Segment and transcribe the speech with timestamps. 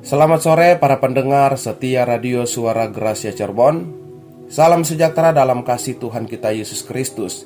[0.00, 4.00] Selamat sore para pendengar setia radio suara Gracia Cirebon.
[4.48, 7.44] Salam sejahtera dalam kasih Tuhan kita Yesus Kristus.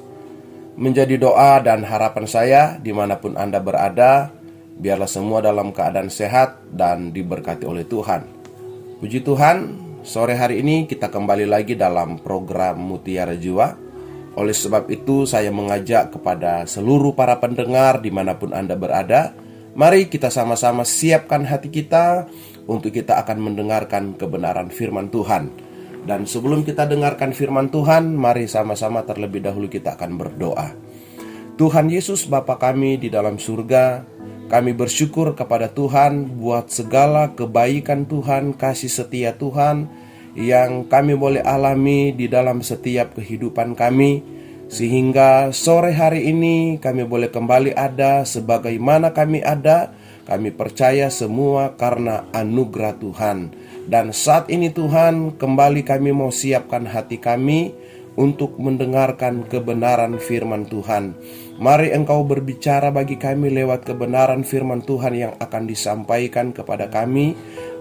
[0.78, 4.30] Menjadi doa dan harapan saya di mana pun Anda berada
[4.74, 8.26] Biarlah semua dalam keadaan sehat dan diberkati oleh Tuhan.
[8.98, 9.56] Puji Tuhan,
[10.02, 13.70] sore hari ini kita kembali lagi dalam program Mutiara Jiwa.
[14.34, 19.30] Oleh sebab itu saya mengajak kepada seluruh para pendengar di mana pun Anda berada
[19.74, 22.30] Mari kita sama-sama siapkan hati kita
[22.70, 25.50] untuk kita akan mendengarkan kebenaran firman Tuhan.
[26.06, 30.78] Dan sebelum kita dengarkan firman Tuhan, mari sama-sama terlebih dahulu kita akan berdoa.
[31.58, 34.06] Tuhan Yesus Bapa kami di dalam surga,
[34.46, 39.90] kami bersyukur kepada Tuhan buat segala kebaikan Tuhan, kasih setia Tuhan
[40.38, 44.33] yang kami boleh alami di dalam setiap kehidupan kami
[44.68, 49.92] sehingga sore hari ini kami boleh kembali ada sebagaimana kami ada.
[50.24, 53.52] Kami percaya semua karena anugerah Tuhan.
[53.84, 57.76] Dan saat ini Tuhan kembali kami mau siapkan hati kami
[58.14, 61.18] Untuk mendengarkan kebenaran firman Tuhan.
[61.58, 67.34] Mari engkau berbicara bagi kami lewat kebenaran firman Tuhan yang akan disampaikan kepada kami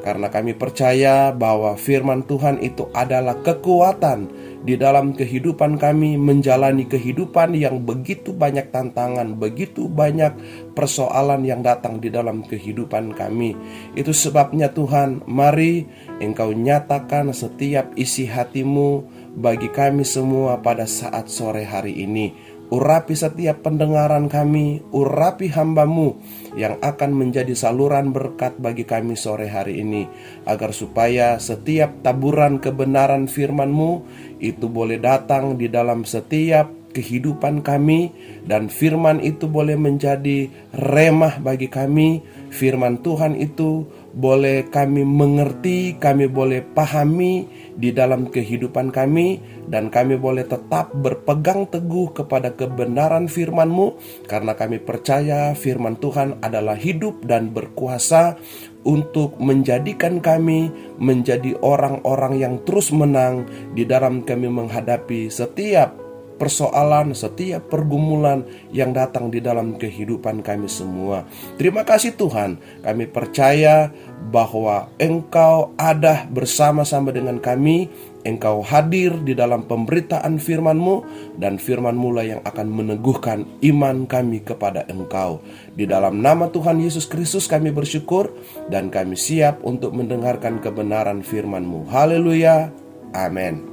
[0.04, 4.28] Karena kami percaya bahwa firman Tuhan itu adalah kekuatan
[4.64, 10.36] di dalam kehidupan kami menjalani kehidupan yang begitu banyak tantangan, begitu banyak
[10.76, 13.56] persoalan yang datang di dalam kehidupan kami.
[13.96, 15.88] Itu sebabnya Tuhan, mari
[16.20, 23.62] Engkau nyatakan setiap isi hatimu bagi kami semua pada saat sore hari ini Urapi setiap
[23.62, 26.18] pendengaran kami, urapi hambamu
[26.58, 30.10] yang akan menjadi saluran berkat bagi kami sore hari ini.
[30.50, 34.10] Agar supaya setiap taburan kebenaran firmanmu
[34.42, 36.66] itu boleh datang di dalam setiap
[36.98, 38.10] kehidupan kami
[38.50, 42.26] dan firman itu boleh menjadi remah bagi kami.
[42.50, 50.22] Firman Tuhan itu boleh kami mengerti, kami boleh pahami di dalam kehidupan kami dan kami
[50.22, 53.98] boleh tetap berpegang teguh kepada kebenaran firman-Mu
[54.30, 58.38] karena kami percaya firman Tuhan adalah hidup dan berkuasa
[58.86, 60.70] untuk menjadikan kami
[61.02, 66.03] menjadi orang-orang yang terus menang di dalam kami menghadapi setiap
[66.36, 71.24] persoalan, setiap pergumulan yang datang di dalam kehidupan kami semua.
[71.56, 73.90] Terima kasih Tuhan, kami percaya
[74.32, 77.92] bahwa Engkau ada bersama-sama dengan kami,
[78.24, 80.96] Engkau hadir di dalam pemberitaan firman-Mu
[81.44, 85.44] dan firman-Mu lah yang akan meneguhkan iman kami kepada Engkau.
[85.76, 88.32] Di dalam nama Tuhan Yesus Kristus kami bersyukur
[88.72, 91.92] dan kami siap untuk mendengarkan kebenaran firman-Mu.
[91.92, 92.72] Haleluya.
[93.12, 93.73] Amin.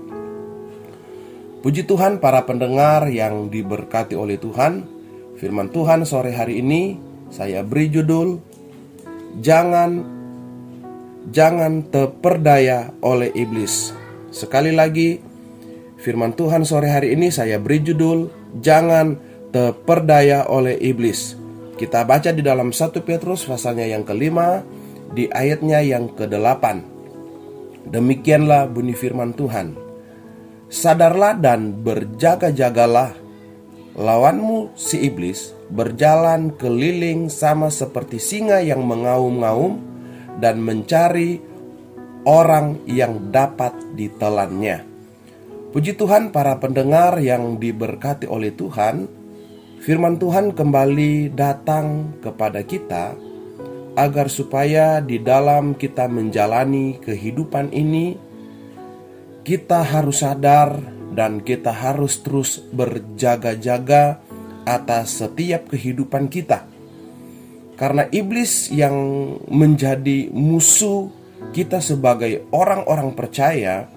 [1.60, 4.88] Puji Tuhan para pendengar yang diberkati oleh Tuhan.
[5.36, 6.96] Firman Tuhan sore hari ini
[7.28, 8.40] saya beri judul
[9.44, 10.00] Jangan
[11.28, 13.92] Jangan terperdaya oleh iblis.
[14.32, 15.20] Sekali lagi
[16.00, 18.32] Firman Tuhan sore hari ini saya beri judul
[18.64, 19.20] Jangan
[19.52, 21.36] terperdaya oleh iblis.
[21.76, 24.64] Kita baca di dalam 1 Petrus pasalnya yang kelima
[25.12, 26.64] Di ayatnya yang ke-8
[27.84, 29.89] Demikianlah bunyi firman Tuhan
[30.70, 33.18] Sadarlah dan berjaga-jagalah
[33.98, 39.82] Lawanmu si iblis berjalan keliling sama seperti singa yang mengaum-ngaum
[40.38, 41.42] dan mencari
[42.22, 44.86] orang yang dapat ditelannya.
[45.74, 49.10] Puji Tuhan para pendengar yang diberkati oleh Tuhan,
[49.82, 53.18] firman Tuhan kembali datang kepada kita
[53.98, 58.29] agar supaya di dalam kita menjalani kehidupan ini
[59.50, 60.78] kita harus sadar
[61.10, 64.22] dan kita harus terus berjaga-jaga
[64.62, 66.70] atas setiap kehidupan kita.
[67.74, 68.94] Karena iblis yang
[69.50, 71.10] menjadi musuh
[71.50, 73.90] kita sebagai orang-orang percaya,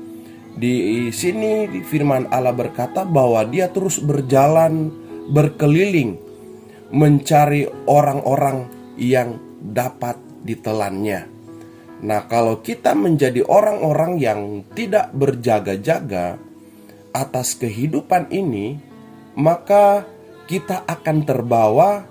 [0.57, 4.89] di sini di firman Allah berkata bahwa dia terus berjalan
[5.29, 6.17] berkeliling
[6.89, 11.32] mencari orang-orang yang dapat ditelannya.
[12.01, 14.41] Nah, kalau kita menjadi orang-orang yang
[14.73, 16.41] tidak berjaga-jaga
[17.13, 18.81] atas kehidupan ini,
[19.37, 20.03] maka
[20.49, 22.03] kita akan terbawa,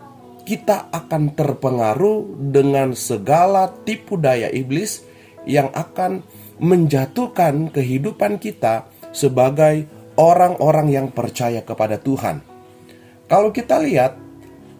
[0.46, 5.02] kita akan terpengaruh dengan segala tipu daya iblis
[5.44, 6.22] yang akan
[6.62, 9.84] menjatuhkan kehidupan kita sebagai
[10.16, 12.40] orang-orang yang percaya kepada Tuhan.
[13.26, 14.16] Kalau kita lihat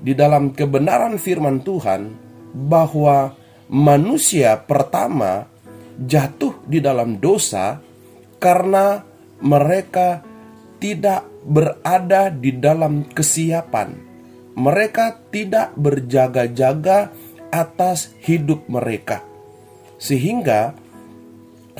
[0.03, 2.13] di dalam kebenaran firman Tuhan
[2.53, 3.33] bahwa
[3.73, 5.49] manusia pertama
[5.97, 7.81] jatuh di dalam dosa
[8.37, 9.01] karena
[9.41, 10.21] mereka
[10.77, 14.13] tidak berada di dalam kesiapan.
[14.53, 17.09] Mereka tidak berjaga-jaga
[17.49, 19.25] atas hidup mereka.
[19.97, 20.77] Sehingga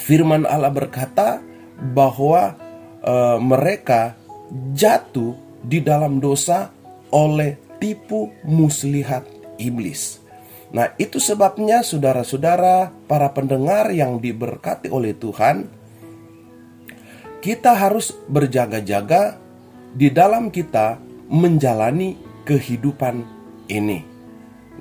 [0.01, 1.45] firman Allah berkata
[1.93, 2.57] bahwa
[3.05, 3.15] e,
[3.45, 4.17] mereka
[4.73, 6.73] jatuh di dalam dosa
[7.13, 9.29] oleh tipu muslihat
[9.61, 10.22] iblis.
[10.73, 15.69] Nah, itu sebabnya saudara-saudara, para pendengar yang diberkati oleh Tuhan,
[17.45, 19.37] kita harus berjaga-jaga
[19.93, 20.97] di dalam kita
[21.29, 22.17] menjalani
[22.49, 23.21] kehidupan
[23.69, 24.01] ini.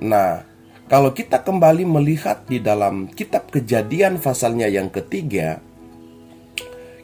[0.00, 0.48] Nah,
[0.88, 5.60] kalau kita kembali melihat di dalam kitab Kejadian pasalnya yang ketiga,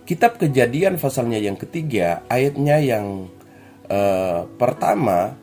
[0.08, 3.29] kitab Kejadian pasalnya yang ketiga, ayatnya yang
[3.93, 5.37] uh, pertama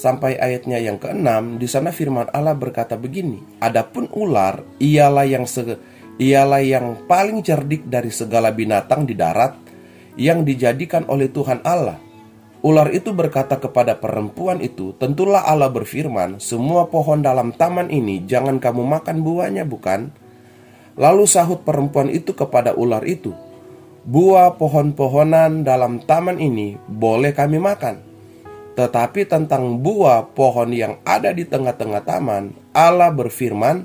[0.00, 5.76] sampai ayatnya yang keenam, di sana firman Allah berkata begini: Adapun ular ialah yang se
[6.16, 9.56] ialah yang paling cerdik dari segala binatang di darat
[10.16, 12.00] yang dijadikan oleh Tuhan Allah.
[12.60, 18.60] Ular itu berkata kepada perempuan itu, "Tentulah Allah berfirman, semua pohon dalam taman ini jangan
[18.60, 20.12] kamu makan buahnya, bukan?"
[21.00, 23.32] Lalu sahut perempuan itu kepada ular itu,
[24.04, 28.09] "Buah pohon-pohonan dalam taman ini boleh kami makan,
[28.80, 33.84] tetapi tentang buah pohon yang ada di tengah-tengah taman, Allah berfirman,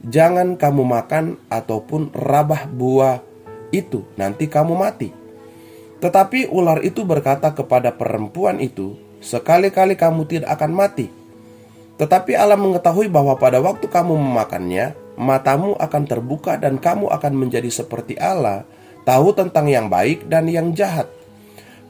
[0.00, 3.20] jangan kamu makan ataupun rabah buah
[3.68, 5.12] itu, nanti kamu mati."
[6.00, 11.12] Tetapi ular itu berkata kepada perempuan itu, "Sekali-kali kamu tidak akan mati."
[12.00, 17.68] Tetapi Allah mengetahui bahwa pada waktu kamu memakannya, matamu akan terbuka dan kamu akan menjadi
[17.68, 18.64] seperti Allah,
[19.04, 21.19] tahu tentang yang baik dan yang jahat.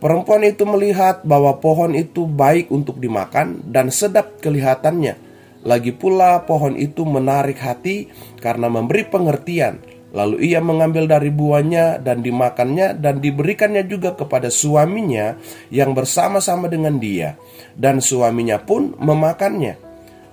[0.00, 5.14] Perempuan itu melihat bahwa pohon itu baik untuk dimakan dan sedap kelihatannya.
[5.60, 8.08] Lagi pula pohon itu menarik hati
[8.40, 9.76] karena memberi pengertian
[10.10, 15.38] Lalu ia mengambil dari buahnya dan dimakannya dan diberikannya juga kepada suaminya
[15.70, 17.38] yang bersama-sama dengan dia.
[17.78, 19.78] Dan suaminya pun memakannya.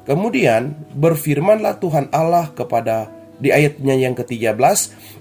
[0.09, 4.57] Kemudian berfirmanlah Tuhan Allah kepada di ayatnya yang ke-13,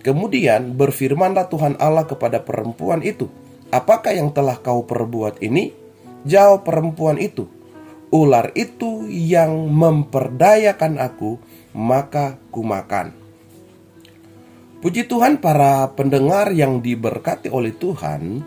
[0.00, 3.28] kemudian berfirmanlah Tuhan Allah kepada perempuan itu,
[3.74, 5.72] "Apakah yang telah kau perbuat ini?"
[6.26, 7.46] Jawab perempuan itu,
[8.10, 11.38] "Ular itu yang memperdayakan aku,
[11.70, 13.14] maka kumakan."
[14.82, 18.44] Puji Tuhan para pendengar yang diberkati oleh Tuhan,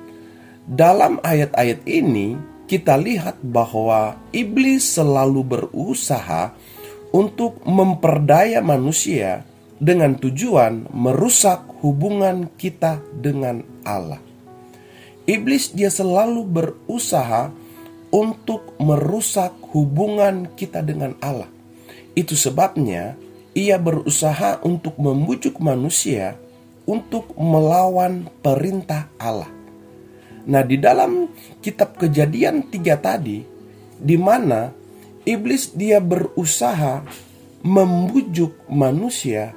[0.69, 2.37] dalam ayat-ayat ini
[2.69, 6.53] kita lihat bahwa iblis selalu berusaha
[7.09, 9.41] untuk memperdaya manusia
[9.81, 14.28] dengan tujuan merusak hubungan kita dengan Allah.
[15.25, 17.51] Iblis dia selalu berusaha
[18.09, 21.49] untuk merusak hubungan kita dengan Allah.
[22.17, 23.19] Itu sebabnya
[23.53, 26.37] ia berusaha untuk membujuk manusia
[26.89, 29.49] untuk melawan perintah Allah.
[30.49, 31.29] Nah, di dalam
[31.61, 33.45] kitab Kejadian tiga tadi,
[34.01, 34.73] di mana
[35.21, 37.05] iblis dia berusaha
[37.61, 39.53] membujuk manusia,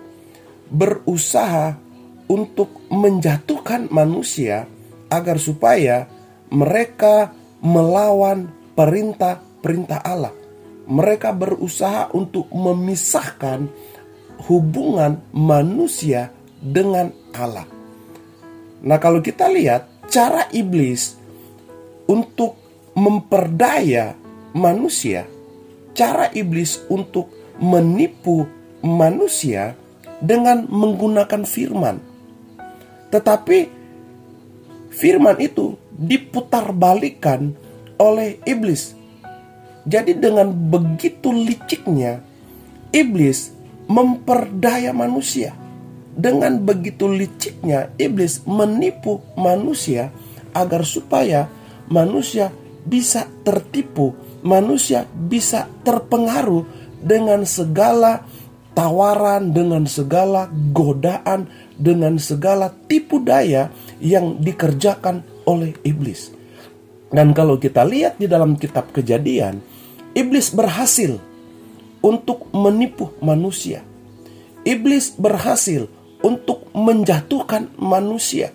[0.68, 1.80] berusaha
[2.28, 4.68] untuk menjatuhkan manusia
[5.12, 6.08] agar supaya
[6.48, 10.32] mereka melawan perintah-perintah Allah.
[10.88, 13.68] Mereka berusaha untuk memisahkan
[14.48, 17.68] hubungan manusia dengan Allah.
[18.82, 21.14] Nah, kalau kita lihat cara iblis
[22.10, 22.58] untuk
[22.98, 24.18] memperdaya
[24.52, 25.24] manusia,
[25.94, 27.30] cara iblis untuk
[27.62, 28.42] menipu
[28.82, 29.78] manusia
[30.18, 32.02] dengan menggunakan firman.
[33.14, 33.81] Tetapi
[34.92, 37.56] firman itu diputarbalikkan
[37.96, 38.94] oleh iblis.
[39.82, 42.22] Jadi dengan begitu liciknya
[42.94, 43.50] iblis
[43.90, 45.56] memperdaya manusia.
[46.12, 50.12] Dengan begitu liciknya iblis menipu manusia
[50.52, 51.48] agar supaya
[51.88, 52.52] manusia
[52.84, 54.12] bisa tertipu,
[54.44, 56.68] manusia bisa terpengaruh
[57.00, 58.28] dengan segala
[58.76, 61.48] tawaran, dengan segala godaan,
[61.82, 66.30] dengan segala tipu daya yang dikerjakan oleh iblis.
[67.10, 69.58] Dan kalau kita lihat di dalam kitab Kejadian,
[70.14, 71.18] iblis berhasil
[72.00, 73.82] untuk menipu manusia.
[74.62, 75.90] Iblis berhasil
[76.22, 78.54] untuk menjatuhkan manusia.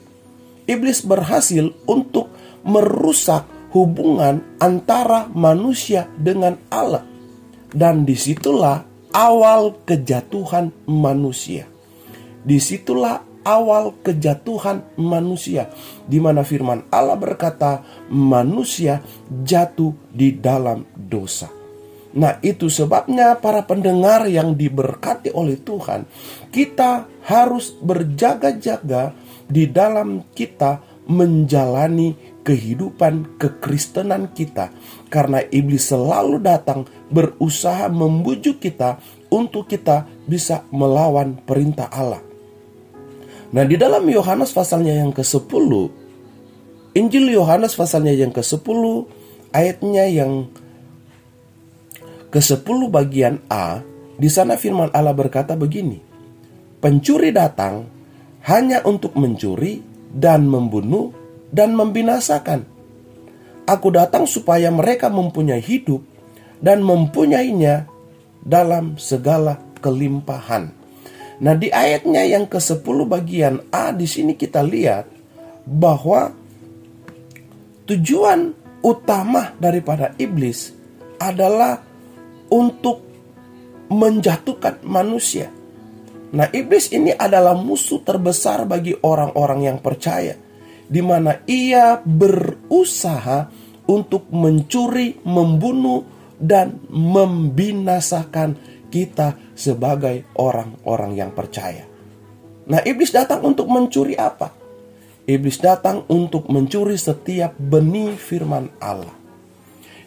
[0.66, 2.32] Iblis berhasil untuk
[2.64, 3.44] merusak
[3.76, 7.04] hubungan antara manusia dengan Allah.
[7.68, 11.68] Dan di situlah awal kejatuhan manusia.
[12.44, 15.72] Di situlah awal kejatuhan manusia.
[16.04, 17.80] Di mana firman Allah berkata,
[18.12, 19.00] manusia
[19.32, 21.48] jatuh di dalam dosa.
[22.18, 26.08] Nah, itu sebabnya para pendengar yang diberkati oleh Tuhan,
[26.50, 29.14] kita harus berjaga-jaga
[29.48, 34.72] di dalam kita menjalani kehidupan kekristenan kita
[35.08, 39.00] karena iblis selalu datang berusaha membujuk kita
[39.32, 42.27] untuk kita bisa melawan perintah Allah.
[43.58, 45.72] Nah, di dalam Yohanes pasalnya yang ke-10,
[46.94, 48.82] Injil Yohanes pasalnya yang ke-10,
[49.50, 50.46] ayatnya yang
[52.30, 53.82] ke-10 bagian A,
[54.14, 55.98] di sana firman Allah berkata begini,
[56.78, 57.90] Pencuri datang
[58.46, 59.82] hanya untuk mencuri
[60.14, 61.10] dan membunuh
[61.50, 62.62] dan membinasakan.
[63.66, 66.06] Aku datang supaya mereka mempunyai hidup
[66.62, 67.90] dan mempunyainya
[68.46, 70.77] dalam segala kelimpahan.
[71.38, 75.06] Nah, di ayatnya yang ke-10 bagian A di sini kita lihat
[75.70, 76.34] bahwa
[77.86, 80.74] tujuan utama daripada iblis
[81.22, 81.78] adalah
[82.50, 83.06] untuk
[83.94, 85.54] menjatuhkan manusia.
[86.34, 90.36] Nah, iblis ini adalah musuh terbesar bagi orang-orang yang percaya,
[90.90, 93.48] di mana ia berusaha
[93.88, 96.04] untuk mencuri, membunuh,
[96.38, 101.86] dan membinasakan kita sebagai orang-orang yang percaya.
[102.68, 104.52] Nah, iblis datang untuk mencuri apa?
[105.28, 109.16] Iblis datang untuk mencuri setiap benih firman Allah.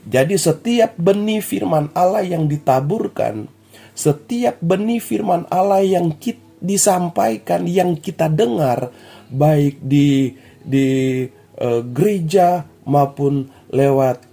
[0.08, 3.48] Jadi setiap benih firman Allah yang ditaburkan,
[3.92, 8.92] setiap benih firman Allah yang kita disampaikan, yang kita dengar,
[9.32, 11.24] baik di di
[11.56, 14.29] uh, gereja maupun lewat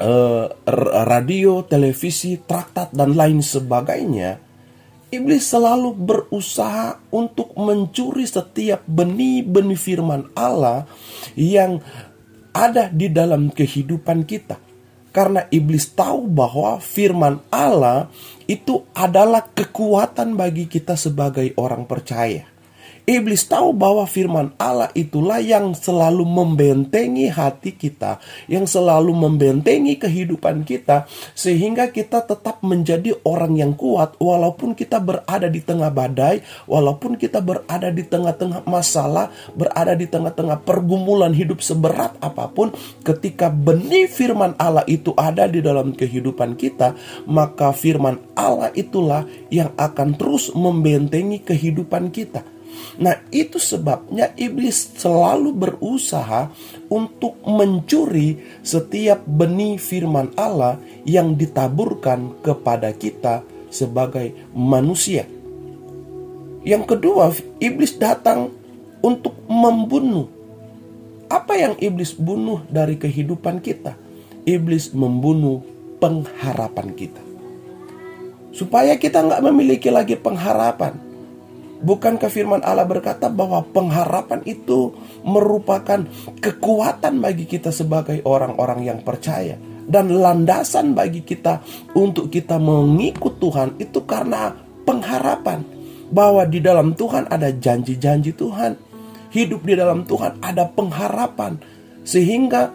[0.00, 0.48] uh,
[1.06, 4.40] radio, televisi, traktat dan lain sebagainya,
[5.12, 10.88] iblis selalu berusaha untuk mencuri setiap benih-benih firman Allah
[11.36, 11.78] yang
[12.50, 14.58] ada di dalam kehidupan kita.
[15.10, 18.06] Karena iblis tahu bahwa firman Allah
[18.46, 22.46] itu adalah kekuatan bagi kita sebagai orang percaya.
[23.08, 30.68] Iblis tahu bahwa firman Allah itulah yang selalu membentengi hati kita, yang selalu membentengi kehidupan
[30.68, 37.16] kita, sehingga kita tetap menjadi orang yang kuat, walaupun kita berada di tengah badai, walaupun
[37.16, 42.70] kita berada di tengah-tengah masalah, berada di tengah-tengah pergumulan hidup seberat apa pun,
[43.02, 49.72] ketika benih firman Allah itu ada di dalam kehidupan kita, maka firman Allah itulah yang
[49.74, 52.59] akan terus membentengi kehidupan kita.
[53.00, 56.52] Nah, itu sebabnya iblis selalu berusaha
[56.92, 60.76] untuk mencuri setiap benih firman Allah
[61.08, 63.40] yang ditaburkan kepada kita
[63.72, 65.24] sebagai manusia.
[66.60, 68.52] Yang kedua, iblis datang
[69.00, 70.28] untuk membunuh.
[71.30, 73.96] Apa yang iblis bunuh dari kehidupan kita?
[74.44, 75.62] Iblis membunuh
[76.02, 77.22] pengharapan kita.
[78.50, 81.09] Supaya kita nggak memiliki lagi pengharapan
[81.80, 84.92] Bukankah firman Allah berkata bahwa pengharapan itu
[85.24, 86.04] merupakan
[86.44, 89.56] kekuatan bagi kita sebagai orang-orang yang percaya
[89.88, 91.64] dan landasan bagi kita
[91.96, 94.52] untuk kita mengikut Tuhan itu karena
[94.84, 95.64] pengharapan
[96.12, 98.92] bahwa di dalam Tuhan ada janji-janji Tuhan.
[99.30, 101.54] Hidup di dalam Tuhan ada pengharapan
[102.02, 102.74] sehingga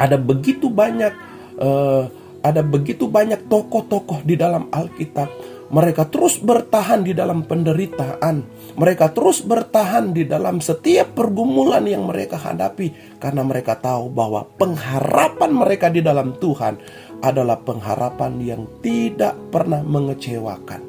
[0.00, 1.12] ada begitu banyak
[1.60, 2.08] uh,
[2.40, 5.28] ada begitu banyak tokoh-tokoh di dalam Alkitab
[5.70, 8.42] mereka terus bertahan di dalam penderitaan.
[8.74, 15.50] Mereka terus bertahan di dalam setiap pergumulan yang mereka hadapi karena mereka tahu bahwa pengharapan
[15.54, 16.74] mereka di dalam Tuhan
[17.22, 20.82] adalah pengharapan yang tidak pernah mengecewakan.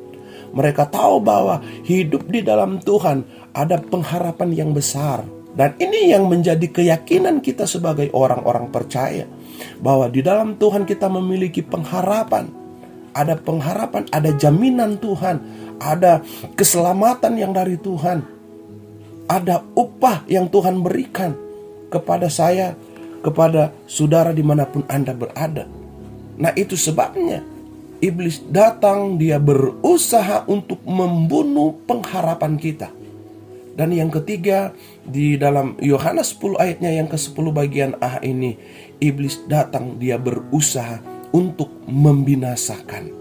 [0.52, 3.24] Mereka tahu bahwa hidup di dalam Tuhan
[3.54, 5.22] ada pengharapan yang besar.
[5.52, 9.28] Dan ini yang menjadi keyakinan kita sebagai orang-orang percaya
[9.84, 12.61] bahwa di dalam Tuhan kita memiliki pengharapan
[13.12, 15.38] ada pengharapan, ada jaminan Tuhan,
[15.80, 16.24] ada
[16.56, 18.24] keselamatan yang dari Tuhan,
[19.28, 21.36] ada upah yang Tuhan berikan
[21.92, 22.76] kepada saya,
[23.24, 25.68] kepada saudara di mana pun Anda berada.
[26.42, 27.44] Nah itu sebabnya
[28.02, 32.90] iblis datang, dia berusaha untuk membunuh pengharapan kita.
[33.72, 38.60] Dan yang ketiga, di dalam Yohanes 10 ayatnya yang ke-10 bagian A ini,
[39.00, 43.12] iblis datang, dia berusaha untuk membinasakan.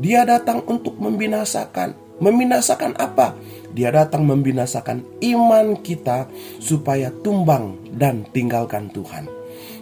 [0.00, 1.94] Dia datang untuk membinasakan.
[2.22, 3.34] Membinasakan apa?
[3.74, 6.30] Dia datang membinasakan iman kita
[6.62, 9.26] supaya tumbang dan tinggalkan Tuhan.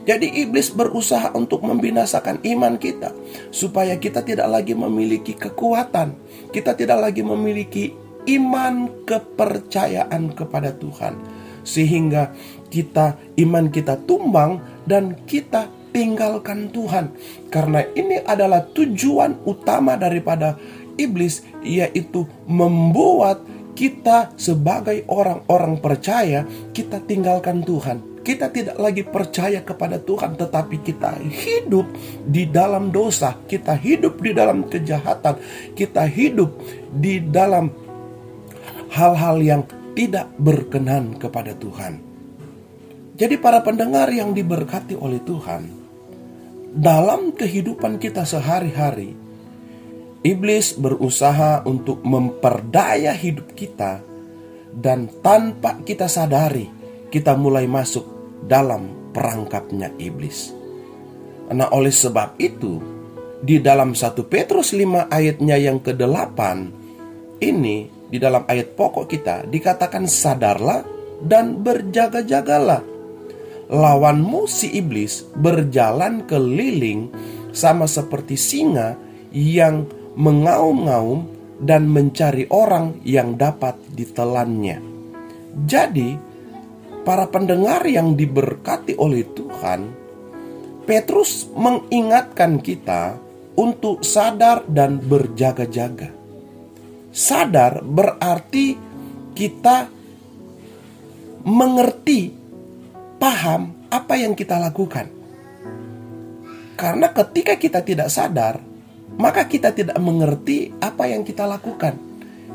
[0.08, 3.12] Jadi iblis berusaha untuk membinasakan iman kita
[3.52, 6.16] supaya kita tidak lagi memiliki kekuatan,
[6.50, 7.92] kita tidak lagi memiliki
[8.28, 11.20] iman kepercayaan kepada Tuhan
[11.62, 12.32] sehingga
[12.72, 17.12] kita iman kita tumbang dan kita tinggalkan Tuhan.
[17.50, 20.56] Karena ini adalah tujuan utama daripada
[20.98, 23.42] iblis yaitu membuat
[23.74, 26.44] kita sebagai orang-orang percaya
[26.74, 28.10] kita tinggalkan Tuhan.
[28.20, 31.88] kita tidak lagi percaya kepada Tuhan, tetapi kita hidup
[32.28, 35.40] di dalam dosa, kita hidup di dalam kejahatan,
[35.72, 36.52] kita hidup
[36.92, 37.72] di dalam
[38.92, 39.62] hal-hal yang
[39.96, 41.98] tidak berkenan kepada Tuhan.
[43.16, 45.79] Jadi, para pendengar yang diberkati oleh Tuhan,
[46.70, 49.18] dalam kehidupan kita sehari-hari,
[50.22, 54.02] iblis berusaha untuk memperdaya hidup kita,
[54.70, 56.70] dan tanpa kita sadari
[57.10, 58.06] kita mulai masuk
[58.46, 60.54] dalam perangkapnya iblis.
[61.50, 62.78] Nah oleh sebab itu,
[63.42, 66.38] di dalam 1 Petrus 5 ayatnya yang ke-8,
[67.42, 70.86] ini di dalam ayat pokok kita dikatakan sadarlah
[71.18, 72.86] dan berjaga-jagalah.
[73.70, 77.06] Lawanmu si iblis berjalan keliling
[77.54, 78.98] sama seperti singa
[79.30, 79.86] yang
[80.18, 81.30] mengaum-ngaum
[81.62, 84.82] dan mencari orang yang dapat ditelannya.
[85.70, 86.18] Jadi,
[87.06, 89.80] para pendengar yang diberkati oleh Tuhan,
[90.82, 93.14] Petrus mengingatkan kita
[93.54, 96.10] untuk sadar dan berjaga-jaga.
[97.14, 98.74] Sadar berarti
[99.36, 99.86] kita
[101.46, 102.39] mengerti,
[103.20, 105.12] paham apa yang kita lakukan.
[106.80, 108.56] Karena ketika kita tidak sadar,
[109.20, 112.10] maka kita tidak mengerti apa yang kita lakukan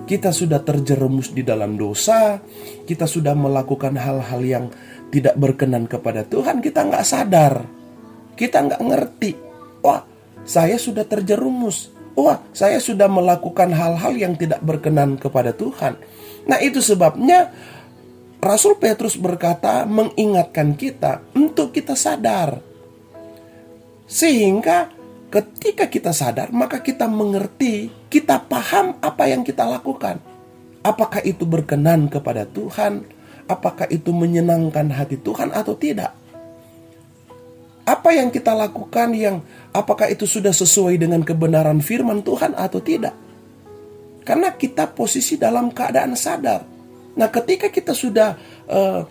[0.05, 2.37] kita sudah terjerumus di dalam dosa,
[2.85, 4.65] kita sudah melakukan hal-hal yang
[5.09, 7.65] tidak berkenan kepada Tuhan, kita nggak sadar,
[8.37, 9.31] kita nggak ngerti.
[9.81, 10.05] Wah,
[10.45, 11.89] saya sudah terjerumus.
[12.15, 15.99] Wah, saya sudah melakukan hal-hal yang tidak berkenan kepada Tuhan.
[16.47, 17.51] Nah, itu sebabnya
[18.45, 22.61] Rasul Petrus berkata, mengingatkan kita untuk kita sadar,
[24.05, 24.93] sehingga
[25.35, 30.15] Ketika kita sadar, maka kita mengerti, kita paham apa yang kita lakukan.
[30.79, 33.03] Apakah itu berkenan kepada Tuhan?
[33.43, 36.15] Apakah itu menyenangkan hati Tuhan atau tidak?
[37.83, 39.43] Apa yang kita lakukan yang
[39.75, 43.13] apakah itu sudah sesuai dengan kebenaran firman Tuhan atau tidak?
[44.23, 46.74] Karena kita posisi dalam keadaan sadar.
[47.15, 48.35] Nah, ketika kita sudah
[48.67, 49.01] uh,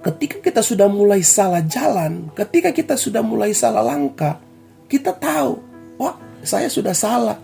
[0.00, 4.40] ketika kita sudah mulai salah jalan, ketika kita sudah mulai salah langkah,
[4.88, 5.60] kita tahu,
[6.00, 7.36] wah saya sudah salah.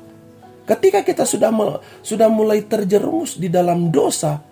[0.67, 1.55] Ketika kita sudah
[2.03, 4.43] sudah mulai terjerumus di dalam dosa,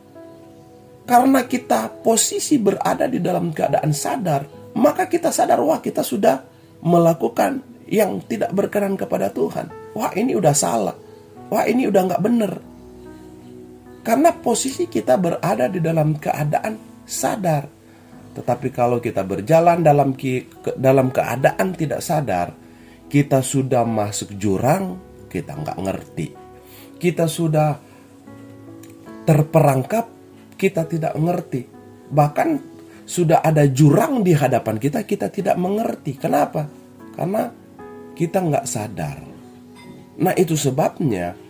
[1.04, 4.46] karena kita posisi berada di dalam keadaan sadar,
[4.78, 6.44] maka kita sadar wah kita sudah
[6.84, 9.68] melakukan yang tidak berkenan kepada Tuhan.
[9.96, 10.96] Wah ini udah salah.
[11.52, 12.52] Wah ini udah nggak benar.
[14.04, 16.76] Karena posisi kita berada di dalam keadaan
[17.08, 17.64] sadar.
[18.36, 20.44] Tetapi kalau kita berjalan dalam ke,
[20.76, 22.52] dalam keadaan tidak sadar,
[23.08, 25.00] kita sudah masuk jurang,
[25.32, 26.26] kita nggak ngerti.
[27.00, 27.80] Kita sudah
[29.24, 30.06] terperangkap,
[30.60, 31.64] kita tidak ngerti.
[32.12, 32.48] Bahkan
[33.08, 36.20] sudah ada jurang di hadapan kita, kita tidak mengerti.
[36.20, 36.68] Kenapa?
[37.16, 37.48] Karena
[38.12, 39.18] kita nggak sadar.
[40.20, 41.43] Nah itu sebabnya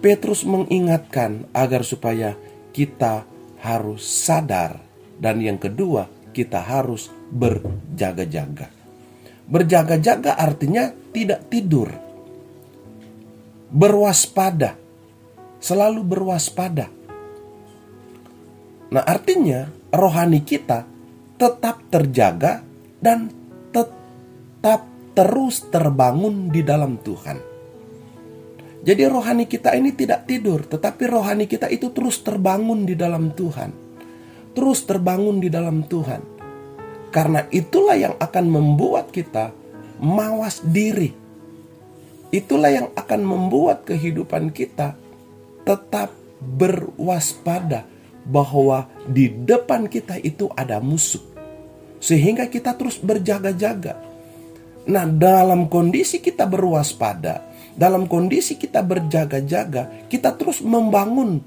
[0.00, 2.32] Petrus mengingatkan agar supaya
[2.72, 3.28] kita
[3.60, 4.80] harus sadar.
[5.20, 8.72] Dan yang kedua, kita harus berjaga-jaga.
[9.44, 11.92] Berjaga-jaga artinya tidak tidur.
[13.68, 14.80] Berwaspada.
[15.60, 16.88] Selalu berwaspada.
[18.90, 20.88] Nah, artinya rohani kita
[21.36, 22.64] tetap terjaga
[22.96, 23.28] dan
[23.68, 27.49] tetap terus terbangun di dalam Tuhan.
[28.80, 33.70] Jadi rohani kita ini tidak tidur, tetapi rohani kita itu terus terbangun di dalam Tuhan.
[34.56, 36.22] Terus terbangun di dalam Tuhan.
[37.12, 39.52] Karena itulah yang akan membuat kita
[40.00, 41.12] mawas diri.
[42.30, 44.96] Itulah yang akan membuat kehidupan kita
[45.66, 47.84] tetap berwaspada
[48.24, 51.20] bahwa di depan kita itu ada musuh.
[52.00, 54.00] Sehingga kita terus berjaga-jaga.
[54.88, 61.42] Nah, dalam kondisi kita berwaspada, dalam kondisi kita berjaga-jaga, kita terus membangun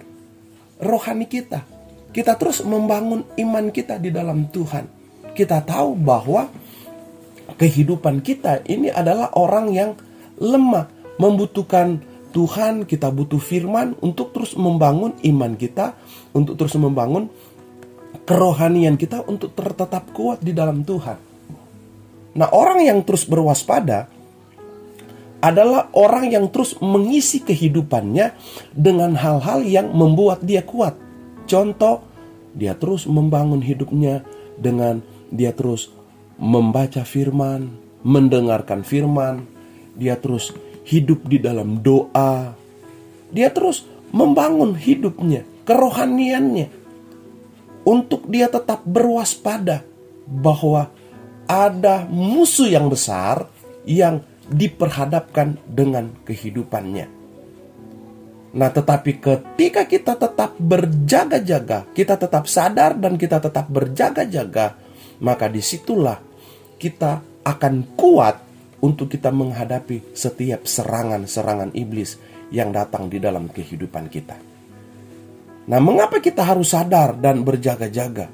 [0.79, 1.65] rohani kita.
[2.13, 6.47] Kita terus membangun iman kita di dalam Tuhan kita tahu bahwa
[7.57, 9.91] kehidupan kita ini adalah orang yang
[10.37, 12.01] lemah, membutuhkan
[12.33, 15.93] Tuhan, kita butuh firman untuk terus membangun iman kita,
[16.33, 17.29] untuk terus membangun
[18.25, 21.17] kerohanian kita untuk tetap kuat di dalam Tuhan.
[22.33, 24.09] Nah, orang yang terus berwaspada
[25.43, 28.31] adalah orang yang terus mengisi kehidupannya
[28.71, 30.95] dengan hal-hal yang membuat dia kuat.
[31.43, 31.99] Contoh,
[32.55, 34.23] dia terus membangun hidupnya
[34.55, 35.91] dengan dia terus
[36.39, 37.75] membaca firman,
[38.07, 39.43] mendengarkan firman,
[39.99, 40.55] dia terus
[40.87, 42.55] hidup di dalam doa,
[43.27, 43.83] dia terus
[44.15, 46.81] membangun hidupnya, kerohaniannya.
[47.83, 49.83] untuk dia tetap berwaspada
[50.23, 50.87] bahwa
[51.43, 53.51] ada musuh yang besar
[53.83, 54.23] yang
[54.53, 57.25] diperhadapkan dengan kehidupannya.
[58.53, 64.77] Nah, tetapi ketika kita tetap berjaga-jaga, kita tetap sadar dan kita tetap berjaga-jaga,
[65.25, 66.21] maka di situlah
[66.77, 68.37] kita akan kuat
[68.85, 72.21] untuk kita menghadapi setiap serangan-serangan iblis
[72.53, 74.37] yang datang di dalam kehidupan kita.
[75.63, 78.29] Nah, mengapa kita harus sadar dan berjaga-jaga?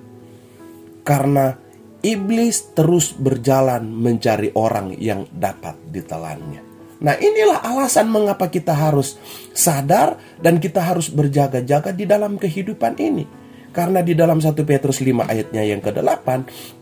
[1.06, 1.56] Karena
[2.02, 6.62] iblis terus berjalan mencari orang yang dapat ditelannya.
[7.00, 9.16] Nah, inilah alasan mengapa kita harus
[9.56, 13.24] sadar dan kita harus berjaga-jaga di dalam kehidupan ini.
[13.70, 16.28] Karena di dalam 1 Petrus 5 ayatnya yang ke-8,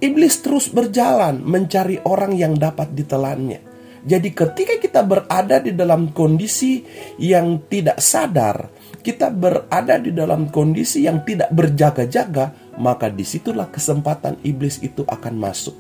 [0.02, 3.77] iblis terus berjalan mencari orang yang dapat ditelannya.
[4.08, 6.80] Jadi ketika kita berada di dalam kondisi
[7.20, 8.72] yang tidak sadar,
[9.04, 15.36] kita berada di dalam kondisi yang tidak berjaga-jaga, maka di situlah kesempatan iblis itu akan
[15.36, 15.76] masuk.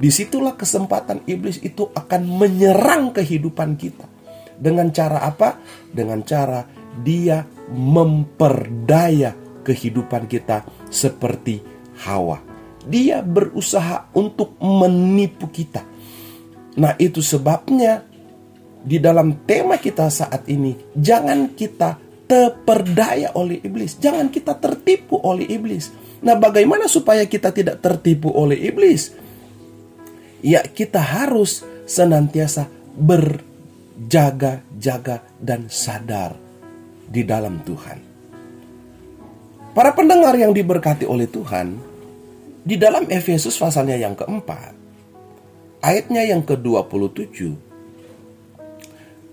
[0.00, 4.08] Di situlah kesempatan iblis itu akan menyerang kehidupan kita.
[4.56, 5.60] Dengan cara apa?
[5.92, 6.64] Dengan cara
[7.04, 11.60] dia memperdaya kehidupan kita seperti
[12.08, 12.40] Hawa.
[12.88, 15.89] Dia berusaha untuk menipu kita.
[16.78, 18.06] Nah, itu sebabnya
[18.80, 21.98] di dalam tema kita saat ini, jangan kita
[22.30, 25.90] terperdaya oleh iblis, jangan kita tertipu oleh iblis.
[26.22, 29.10] Nah, bagaimana supaya kita tidak tertipu oleh iblis?
[30.40, 36.38] Ya, kita harus senantiasa berjaga-jaga dan sadar
[37.10, 37.98] di dalam Tuhan.
[39.74, 41.78] Para pendengar yang diberkati oleh Tuhan,
[42.62, 44.79] di dalam Efesus pasalnya yang keempat,
[45.80, 47.56] ayatnya yang ke-27,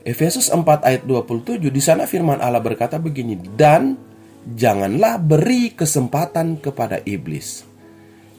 [0.07, 3.99] Efesus 4 ayat 27 di sana firman Allah berkata begini dan
[4.55, 7.67] janganlah beri kesempatan kepada iblis.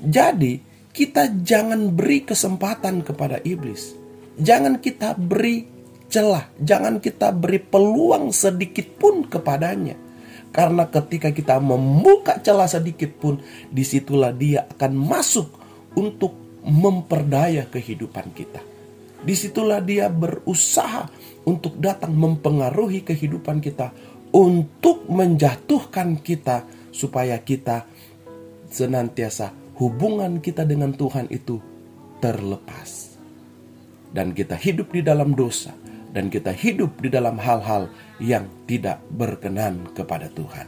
[0.01, 0.65] Jadi,
[0.97, 3.93] kita jangan beri kesempatan kepada iblis.
[4.41, 5.69] Jangan kita beri
[6.09, 9.99] celah, jangan kita beri peluang sedikit pun kepadanya.
[10.49, 13.37] Karena ketika kita membuka celah sedikit pun,
[13.69, 15.53] di situlah dia akan masuk
[15.93, 16.33] untuk
[16.67, 18.63] memperdaya kehidupan kita.
[19.19, 21.11] Di situlah dia berusaha
[21.43, 23.91] untuk datang mempengaruhi kehidupan kita
[24.31, 26.63] untuk menjatuhkan kita
[26.95, 27.83] supaya kita
[28.69, 31.59] senantiasa hubungan kita dengan Tuhan itu
[32.23, 33.19] terlepas.
[34.09, 35.75] Dan kita hidup di dalam dosa
[36.13, 40.67] dan kita hidup di dalam hal-hal yang tidak berkenan kepada Tuhan.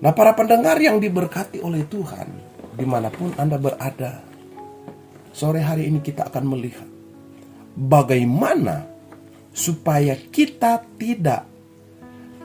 [0.00, 2.49] Nah para pendengar yang diberkati oleh Tuhan,
[2.80, 4.24] di mana pun Anda berada,
[5.36, 6.88] sore hari ini kita akan melihat
[7.76, 8.88] bagaimana
[9.52, 11.44] supaya kita tidak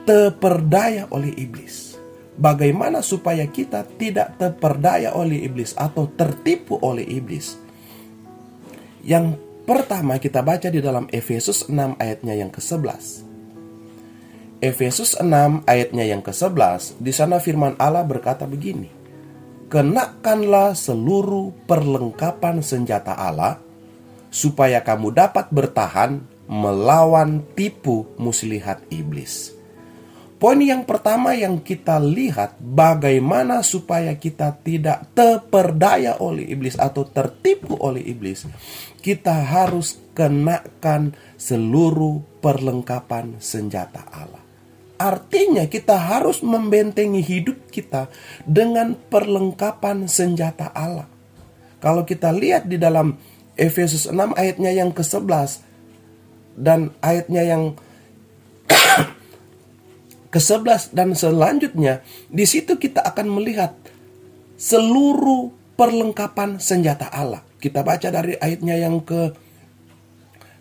[0.04, 1.96] terperdaya oleh iblis.
[2.36, 7.56] Bagaimana supaya kita tidak terperdaya oleh iblis atau tertipu oleh iblis?
[9.00, 13.24] Yang pertama kita baca di dalam Efesus 6 ayatnya yang ke-11.
[14.60, 18.95] Efesus 6 ayatnya yang ke-11, di sana firman Allah berkata begini.
[19.66, 23.58] Kenakanlah seluruh perlengkapan senjata Allah
[24.30, 29.56] supaya kamu dapat bertahan melawan tipu muslihat iblis.
[30.38, 37.74] Poin yang pertama yang kita lihat bagaimana supaya kita tidak terperdaya oleh iblis atau tertipu
[37.80, 38.46] oleh iblis.
[39.02, 44.45] Kita harus kenakan seluruh perlengkapan senjata Allah.
[44.96, 48.08] Artinya kita harus membentengi hidup kita
[48.48, 51.04] dengan perlengkapan senjata Allah.
[51.84, 53.20] Kalau kita lihat di dalam
[53.56, 55.60] Efesus 6 ayatnya yang ke-11
[56.56, 57.62] dan ayatnya yang
[60.32, 62.00] ke-11 dan selanjutnya
[62.32, 63.76] di situ kita akan melihat
[64.56, 67.44] seluruh perlengkapan senjata Allah.
[67.60, 69.36] Kita baca dari ayatnya yang ke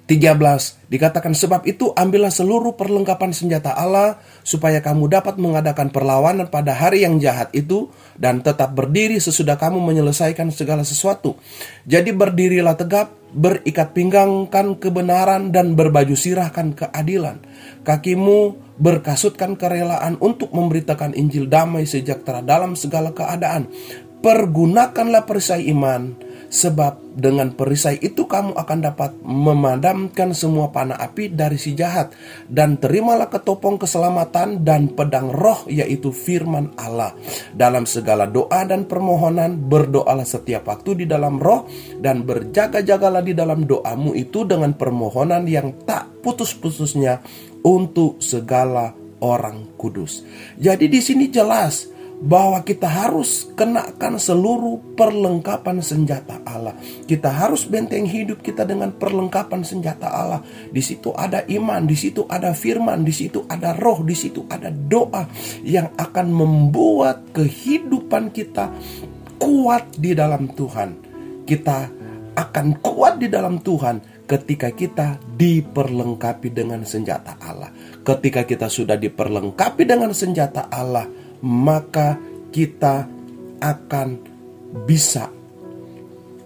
[0.05, 6.77] 13 dikatakan sebab itu ambillah seluruh perlengkapan senjata Allah supaya kamu dapat mengadakan perlawanan pada
[6.77, 11.41] hari yang jahat itu dan tetap berdiri sesudah kamu menyelesaikan segala sesuatu.
[11.89, 17.41] Jadi berdirilah tegap, berikat pinggangkan kebenaran dan berbaju sirahkan keadilan.
[17.81, 23.73] Kakimu berkasutkan kerelaan untuk memberitakan Injil damai sejahtera dalam segala keadaan.
[24.21, 26.13] Pergunakanlah perisai iman
[26.55, 32.15] Sebab dengan perisai itu kamu akan dapat memadamkan semua panah api dari si jahat.
[32.47, 37.11] Dan terimalah ketopong keselamatan dan pedang roh yaitu firman Allah.
[37.51, 41.67] Dalam segala doa dan permohonan berdoalah setiap waktu di dalam roh.
[41.99, 47.19] Dan berjaga-jagalah di dalam doamu itu dengan permohonan yang tak putus-putusnya
[47.67, 50.23] untuk segala orang kudus.
[50.55, 56.73] Jadi di sini jelas bahwa kita harus kenakan seluruh perlengkapan senjata Allah.
[57.03, 60.39] Kita harus benteng hidup kita dengan perlengkapan senjata Allah.
[60.71, 64.71] Di situ ada iman, di situ ada firman, di situ ada roh, di situ ada
[64.71, 65.27] doa
[65.67, 68.71] yang akan membuat kehidupan kita
[69.35, 70.89] kuat di dalam Tuhan.
[71.45, 71.79] Kita
[72.35, 77.69] akan kuat di dalam Tuhan ketika kita diperlengkapi dengan senjata Allah.
[78.01, 81.05] Ketika kita sudah diperlengkapi dengan senjata Allah,
[81.45, 82.17] maka
[82.49, 83.05] kita
[83.61, 84.17] akan
[84.89, 85.29] bisa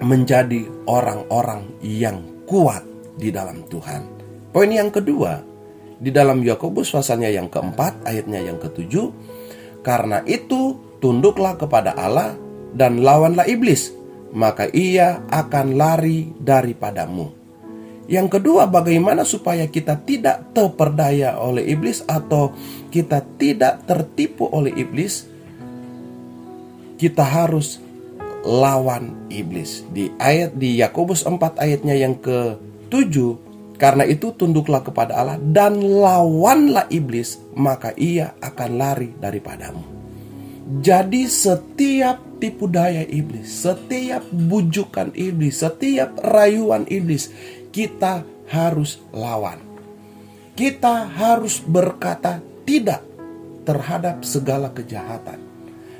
[0.03, 2.83] menjadi orang-orang yang kuat
[3.15, 4.03] di dalam Tuhan.
[4.51, 5.39] Poin yang kedua,
[5.99, 9.11] di dalam Yakobus pasalnya yang keempat, ayatnya yang ketujuh,
[9.83, 12.35] karena itu tunduklah kepada Allah
[12.75, 13.95] dan lawanlah iblis,
[14.35, 17.38] maka ia akan lari daripadamu.
[18.09, 22.49] Yang kedua, bagaimana supaya kita tidak terperdaya oleh iblis atau
[22.89, 25.29] kita tidak tertipu oleh iblis?
[26.97, 27.77] Kita harus
[28.41, 29.85] lawan iblis.
[29.93, 33.13] Di ayat di Yakobus 4 ayatnya yang ke-7,
[33.77, 39.85] karena itu tunduklah kepada Allah dan lawanlah iblis, maka ia akan lari daripadamu.
[40.81, 47.33] Jadi setiap tipu daya iblis, setiap bujukan iblis, setiap rayuan iblis
[47.69, 49.61] kita harus lawan.
[50.57, 53.05] Kita harus berkata tidak
[53.63, 55.39] terhadap segala kejahatan.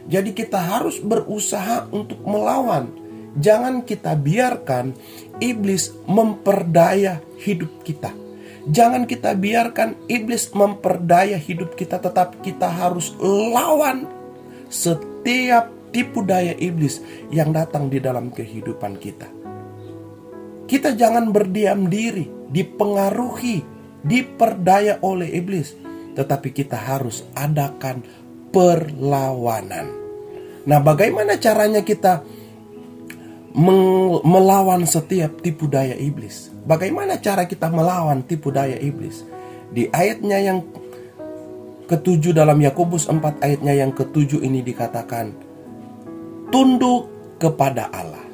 [0.10, 2.89] Jadi kita harus berusaha untuk melawan.
[3.38, 4.97] Jangan kita biarkan
[5.38, 8.10] iblis memperdaya hidup kita.
[8.67, 14.10] Jangan kita biarkan iblis memperdaya hidup kita, tetapi kita harus lawan
[14.67, 17.01] setiap tipu daya iblis
[17.34, 19.38] yang datang di dalam kehidupan kita.
[20.69, 23.65] Kita jangan berdiam diri, dipengaruhi,
[24.05, 25.73] diperdaya oleh iblis,
[26.13, 28.05] tetapi kita harus adakan
[28.53, 29.89] perlawanan.
[30.69, 32.21] Nah, bagaimana caranya kita
[34.21, 36.53] melawan setiap tipu daya iblis?
[36.69, 39.25] Bagaimana cara kita melawan tipu daya iblis?
[39.73, 40.62] Di ayatnya yang
[41.89, 45.34] ketujuh dalam Yakobus 4 ayatnya yang ketujuh ini dikatakan
[46.53, 47.10] tunduk
[47.41, 48.29] kepada Allah.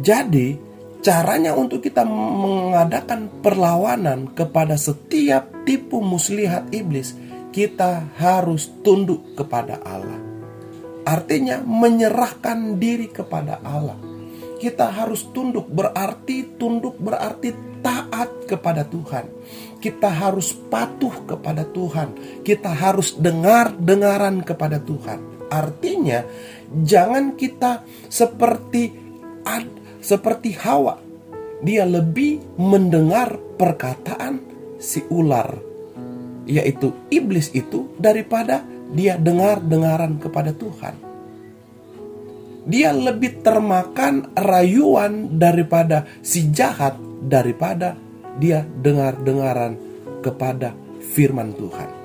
[0.00, 0.69] Jadi
[1.00, 7.16] Caranya untuk kita mengadakan perlawanan kepada setiap tipu muslihat iblis,
[7.56, 10.20] kita harus tunduk kepada Allah.
[11.08, 13.96] Artinya menyerahkan diri kepada Allah.
[14.60, 19.24] Kita harus tunduk berarti tunduk berarti taat kepada Tuhan.
[19.80, 22.12] Kita harus patuh kepada Tuhan.
[22.44, 25.48] Kita harus dengar-dengaran kepada Tuhan.
[25.48, 26.28] Artinya
[26.84, 28.92] jangan kita seperti
[30.00, 30.98] seperti Hawa.
[31.60, 34.40] Dia lebih mendengar perkataan
[34.80, 35.60] si ular,
[36.48, 38.64] yaitu iblis itu daripada
[38.96, 40.96] dia dengar-dengaran kepada Tuhan.
[42.64, 46.96] Dia lebih termakan rayuan daripada si jahat
[47.28, 47.96] daripada
[48.40, 49.76] dia dengar-dengaran
[50.24, 50.72] kepada
[51.12, 51.99] firman Tuhan.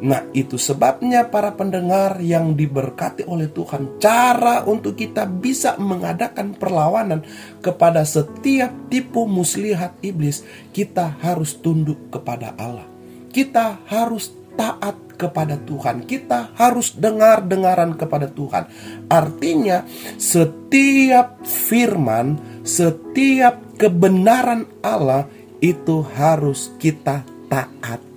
[0.00, 7.20] Nah, itu sebabnya para pendengar yang diberkati oleh Tuhan, cara untuk kita bisa mengadakan perlawanan
[7.60, 10.40] kepada setiap tipu muslihat iblis,
[10.72, 12.88] kita harus tunduk kepada Allah.
[13.28, 16.08] Kita harus taat kepada Tuhan.
[16.08, 18.72] Kita harus dengar-dengaran kepada Tuhan.
[19.12, 19.84] Artinya,
[20.16, 25.28] setiap firman, setiap kebenaran Allah
[25.60, 27.20] itu harus kita
[27.52, 28.09] taati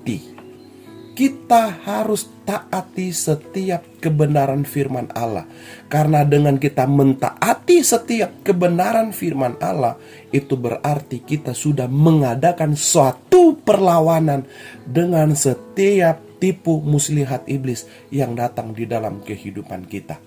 [1.14, 5.46] kita harus taati setiap kebenaran firman Allah.
[5.86, 9.96] Karena dengan kita mentaati setiap kebenaran firman Allah,
[10.34, 14.50] itu berarti kita sudah mengadakan suatu perlawanan
[14.90, 20.18] dengan setiap tipu muslihat iblis yang datang di dalam kehidupan kita.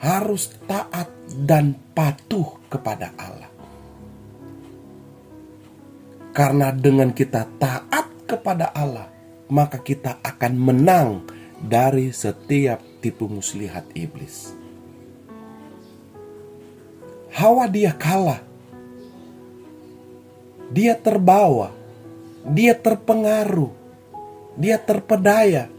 [0.00, 3.50] Harus taat dan patuh kepada Allah.
[6.30, 9.19] Karena dengan kita taat kepada Allah,
[9.50, 11.10] maka kita akan menang
[11.60, 14.56] dari setiap tipu muslihat iblis.
[17.36, 18.40] Hawa dia kalah.
[20.72, 21.74] Dia terbawa.
[22.46, 23.72] Dia terpengaruh.
[24.56, 25.70] Dia terpedaya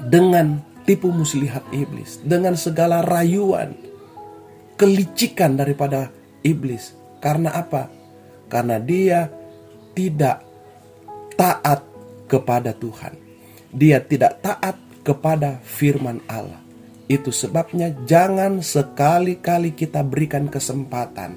[0.00, 3.76] dengan tipu muslihat iblis, dengan segala rayuan,
[4.80, 6.10] kelicikan daripada
[6.42, 6.96] iblis.
[7.22, 7.86] Karena apa?
[8.50, 9.30] Karena dia
[9.94, 10.42] tidak
[11.38, 11.91] taat
[12.32, 13.12] kepada Tuhan.
[13.68, 16.64] Dia tidak taat kepada firman Allah.
[17.12, 21.36] Itu sebabnya jangan sekali-kali kita berikan kesempatan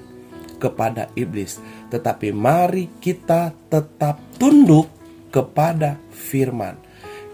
[0.56, 1.60] kepada iblis,
[1.92, 4.88] tetapi mari kita tetap tunduk
[5.28, 6.80] kepada firman.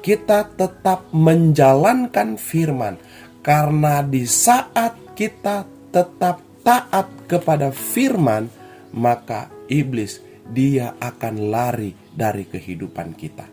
[0.02, 2.98] kita tetap menjalankan firman,
[3.40, 5.62] karena di saat kita
[5.94, 8.50] tetap taat kepada firman,
[8.90, 10.18] maka iblis
[10.50, 13.48] dia akan lari dari kehidupan kita.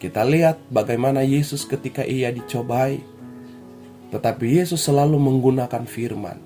[0.00, 3.04] Kita lihat bagaimana Yesus ketika ia dicobai,
[4.10, 6.40] tetapi Yesus selalu menggunakan firman.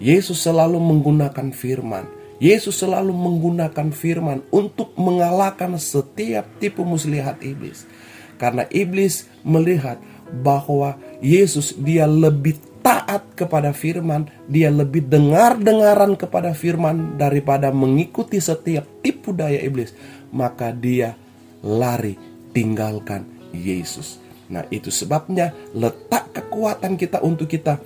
[0.00, 2.08] Yesus selalu menggunakan firman.
[2.36, 7.88] Yesus selalu menggunakan firman untuk mengalahkan setiap tipu muslihat iblis.
[8.36, 9.96] Karena iblis melihat
[10.44, 18.86] bahwa Yesus dia lebih taat kepada firman, dia lebih dengar-dengaran kepada firman daripada mengikuti setiap
[19.00, 19.90] tipu daya iblis,
[20.36, 21.16] maka dia
[21.64, 22.20] lari
[22.52, 23.24] tinggalkan
[23.56, 24.20] Yesus.
[24.52, 27.80] Nah, itu sebabnya letak kekuatan kita untuk kita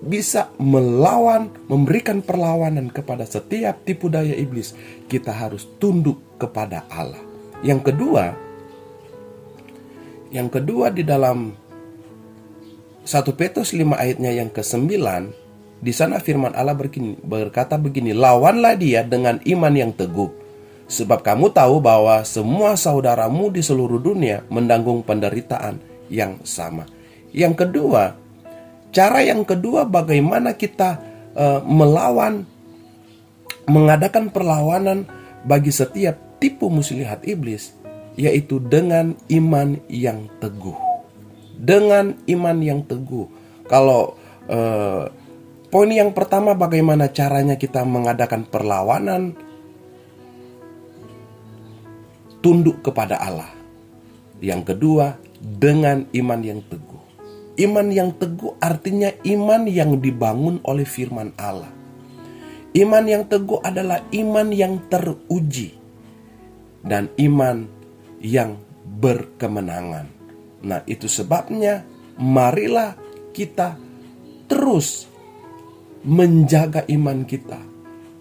[0.00, 4.72] bisa melawan, memberikan perlawanan kepada setiap tipu daya iblis,
[5.06, 7.20] kita harus tunduk kepada Allah.
[7.60, 8.32] Yang kedua,
[10.32, 11.52] yang kedua di dalam
[13.04, 14.88] 1 Petrus 5 ayatnya yang ke-9,
[15.80, 16.76] di sana firman Allah
[17.24, 20.32] berkata begini, lawanlah dia dengan iman yang teguh.
[20.90, 25.78] Sebab kamu tahu bahwa semua saudaramu di seluruh dunia mendanggung penderitaan
[26.10, 26.82] yang sama.
[27.30, 28.18] Yang kedua,
[28.90, 30.98] Cara yang kedua bagaimana kita
[31.38, 32.42] uh, melawan
[33.70, 35.06] mengadakan perlawanan
[35.46, 37.70] bagi setiap tipu muslihat iblis
[38.18, 40.74] yaitu dengan iman yang teguh.
[41.54, 43.30] Dengan iman yang teguh.
[43.70, 44.18] Kalau
[44.50, 45.06] uh,
[45.70, 49.38] poin yang pertama bagaimana caranya kita mengadakan perlawanan
[52.40, 53.52] tunduk kepada Allah.
[54.40, 57.04] Yang kedua dengan iman yang teguh.
[57.60, 61.68] Iman yang teguh artinya iman yang dibangun oleh firman Allah.
[62.72, 65.76] Iman yang teguh adalah iman yang teruji
[66.80, 67.68] dan iman
[68.24, 68.56] yang
[69.00, 70.08] berkemenangan.
[70.64, 71.84] Nah, itu sebabnya
[72.16, 72.96] marilah
[73.36, 73.76] kita
[74.48, 75.08] terus
[76.06, 77.60] menjaga iman kita,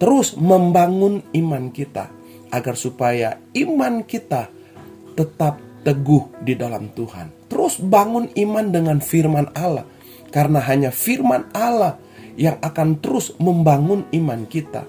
[0.02, 2.19] terus membangun iman kita
[2.50, 4.50] agar supaya iman kita
[5.14, 9.84] tetap teguh di dalam Tuhan Terus bangun iman dengan firman Allah.
[10.30, 11.98] Karena hanya firman Allah
[12.38, 14.86] yang akan terus membangun iman kita.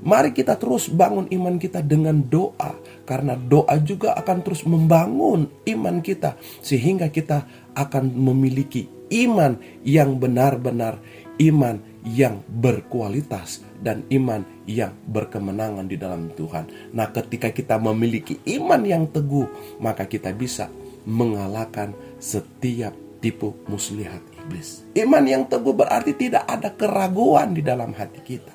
[0.00, 2.72] Mari kita terus bangun iman kita dengan doa.
[3.04, 6.40] Karena doa juga akan terus membangun iman kita.
[6.64, 7.44] Sehingga kita
[7.76, 10.96] akan memiliki iman yang benar-benar
[11.36, 11.76] iman
[12.08, 16.92] yang berkualitas dan iman yang berkemenangan di dalam Tuhan.
[16.92, 19.48] Nah, ketika kita memiliki iman yang teguh,
[19.80, 20.68] maka kita bisa
[21.08, 22.92] mengalahkan setiap
[23.24, 24.84] tipu muslihat iblis.
[24.96, 28.52] Iman yang teguh berarti tidak ada keraguan di dalam hati kita.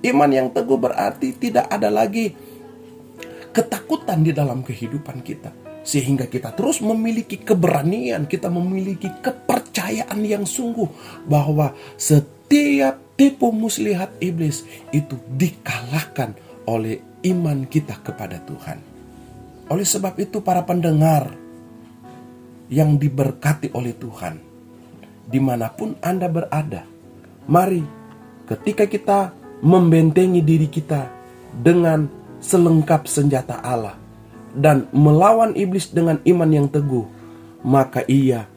[0.00, 2.32] Iman yang teguh berarti tidak ada lagi
[3.50, 5.52] ketakutan di dalam kehidupan kita.
[5.80, 10.86] Sehingga kita terus memiliki keberanian, kita memiliki kepercayaan yang sungguh
[11.24, 14.64] bahwa setiap tipu muslihat iblis
[14.96, 16.32] itu dikalahkan
[16.64, 18.80] oleh iman kita kepada Tuhan.
[19.68, 21.28] Oleh sebab itu para pendengar
[22.72, 24.40] yang diberkati oleh Tuhan.
[25.28, 26.88] Di mana pun Anda berada,
[27.44, 27.84] mari
[28.48, 31.12] ketika kita membentengi diri kita
[31.52, 32.08] dengan
[32.40, 34.00] selengkap senjata Allah
[34.56, 37.04] dan melawan iblis dengan iman yang teguh,
[37.68, 38.48] maka ia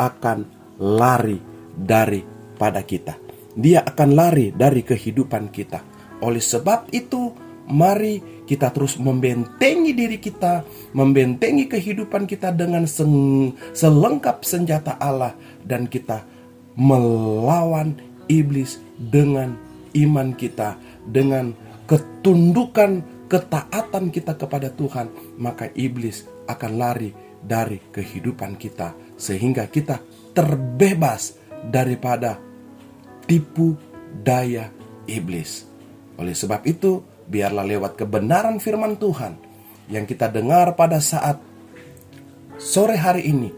[0.00, 0.48] akan
[0.80, 1.36] lari
[1.76, 3.25] daripada kita.
[3.56, 5.80] Dia akan lari dari kehidupan kita.
[6.20, 7.32] Oleh sebab itu,
[7.66, 10.62] mari kita terus membentengi diri kita,
[10.94, 15.34] membentengi kehidupan kita dengan selengkap senjata Allah
[15.66, 16.22] dan kita
[16.78, 17.98] melawan
[18.30, 19.56] iblis dengan
[19.96, 21.56] iman kita, dengan
[21.88, 27.10] ketundukan ketaatan kita kepada Tuhan, maka iblis akan lari
[27.42, 30.02] dari kehidupan kita sehingga kita
[30.34, 32.38] terbebas daripada
[33.26, 33.74] tipu
[34.22, 34.70] daya
[35.10, 35.66] iblis.
[36.16, 39.36] Oleh sebab itu, biarlah lewat kebenaran firman Tuhan
[39.90, 41.38] yang kita dengar pada saat
[42.56, 43.50] sore hari ini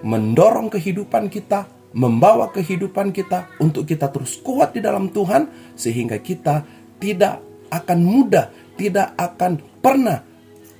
[0.00, 6.64] mendorong kehidupan kita, membawa kehidupan kita untuk kita terus kuat di dalam Tuhan sehingga kita
[6.96, 10.24] tidak akan mudah, tidak akan pernah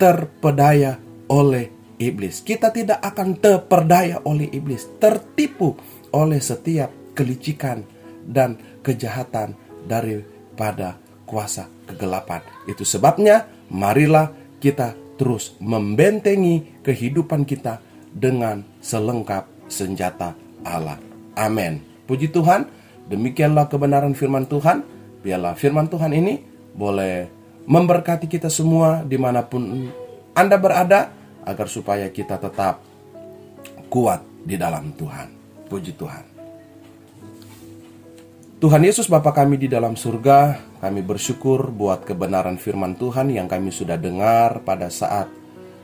[0.00, 0.96] terpedaya
[1.28, 2.40] oleh iblis.
[2.40, 5.76] Kita tidak akan terperdaya oleh iblis, tertipu
[6.16, 9.56] oleh setiap kelicikan dan kejahatan
[9.86, 12.42] daripada kuasa kegelapan.
[12.66, 17.78] Itu sebabnya marilah kita terus membentengi kehidupan kita
[18.10, 20.34] dengan selengkap senjata
[20.66, 20.98] Allah.
[21.38, 21.80] Amin.
[22.08, 22.66] Puji Tuhan,
[23.06, 24.82] demikianlah kebenaran firman Tuhan.
[25.20, 26.42] Biarlah firman Tuhan ini
[26.74, 27.28] boleh
[27.68, 29.62] memberkati kita semua di mana pun
[30.34, 31.12] Anda berada
[31.44, 32.82] agar supaya kita tetap
[33.92, 35.28] kuat di dalam Tuhan.
[35.70, 36.29] Puji Tuhan.
[38.60, 43.72] Tuhan Yesus Bapa kami di dalam surga, kami bersyukur buat kebenaran firman Tuhan yang kami
[43.72, 45.32] sudah dengar pada saat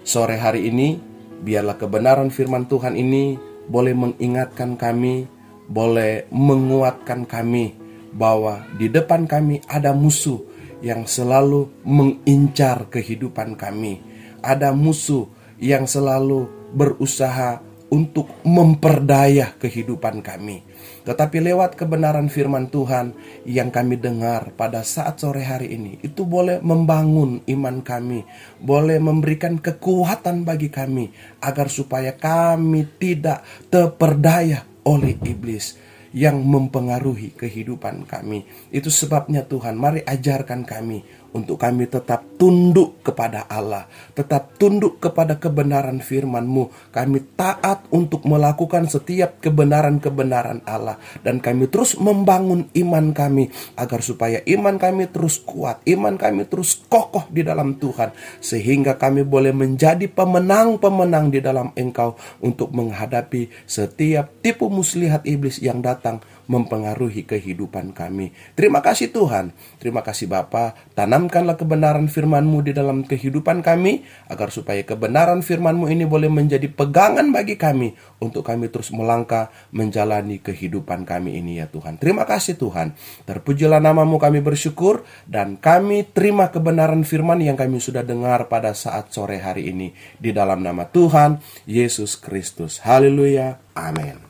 [0.04, 1.00] sore hari ini.
[1.40, 5.24] Biarlah kebenaran firman Tuhan ini boleh mengingatkan kami,
[5.72, 7.72] boleh menguatkan kami
[8.12, 10.44] bahwa di depan kami ada musuh
[10.84, 14.04] yang selalu mengincar kehidupan kami.
[14.44, 15.24] Ada musuh
[15.56, 16.44] yang selalu
[16.76, 17.56] berusaha
[17.88, 20.60] untuk memperdaya kehidupan kami.
[21.07, 23.14] Tetapi lewat kebenaran firman Tuhan
[23.46, 28.26] yang kami dengar pada saat sore hari ini, itu boleh membangun iman kami,
[28.59, 35.78] boleh memberikan kekuatan bagi kami agar supaya kami tidak terperdaya oleh iblis
[36.16, 38.42] yang mempengaruhi kehidupan kami.
[38.74, 41.07] Itu sebabnya Tuhan, mari ajarkan kami
[41.37, 43.84] untuk kami tetap tunduk kepada Allah,
[44.16, 46.89] tetap tunduk kepada kebenaran firman-Mu.
[46.89, 54.41] Kami taat untuk melakukan setiap kebenaran-kebenaran Allah dan kami terus membangun iman kami agar supaya
[54.49, 60.09] iman kami terus kuat, iman kami terus kokoh di dalam Tuhan sehingga kami boleh menjadi
[60.09, 68.34] pemenang-pemenang di dalam Engkau untuk menghadapi setiap tipu muslihat iblis yang datang mempengaruhi kehidupan kami.
[68.55, 69.55] Terima kasih Tuhan.
[69.78, 70.74] Terima kasih Bapa.
[70.94, 77.30] Tanamkanlah kebenaran firman-Mu di dalam kehidupan kami agar supaya kebenaran firman-Mu ini boleh menjadi pegangan
[77.34, 81.99] bagi kami untuk kami terus melangkah menjalani kehidupan kami ini ya Tuhan.
[81.99, 82.94] Terima kasih Tuhan.
[83.26, 89.11] Terpujilah namamu kami bersyukur dan kami terima kebenaran firman yang kami sudah dengar pada saat
[89.11, 92.80] sore hari ini di dalam nama Tuhan Yesus Kristus.
[92.80, 93.59] Haleluya.
[93.76, 94.25] Amin.